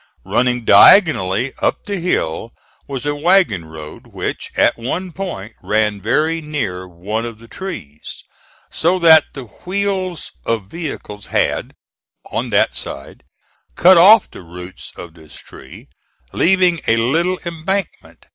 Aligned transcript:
Running 0.25 0.65
diagonally 0.65 1.53
up 1.59 1.85
the 1.85 1.97
hill 1.99 2.53
was 2.87 3.05
a 3.05 3.13
wagon 3.13 3.65
road, 3.65 4.07
which, 4.07 4.49
at 4.57 4.75
one 4.75 5.11
point, 5.11 5.53
ran 5.61 6.01
very 6.01 6.41
near 6.41 6.87
one 6.87 7.23
of 7.23 7.37
the 7.37 7.47
trees, 7.47 8.23
so 8.71 8.97
that 8.97 9.25
the 9.33 9.43
wheels 9.43 10.31
of 10.43 10.63
vehicles 10.65 11.27
had, 11.27 11.75
on 12.31 12.49
that 12.49 12.73
side, 12.73 13.21
cut 13.75 13.95
off 13.95 14.31
the 14.31 14.41
roots 14.41 14.91
of 14.95 15.13
this 15.13 15.35
tree, 15.35 15.87
leaving 16.33 16.81
a 16.87 16.97
little 16.97 17.37
embankment. 17.45 18.25